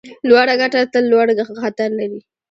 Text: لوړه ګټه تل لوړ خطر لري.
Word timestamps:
لوړه 0.27 0.53
ګټه 0.61 0.79
تل 0.93 1.03
لوړ 1.11 1.27
خطر 1.61 1.89
لري. 1.99 2.19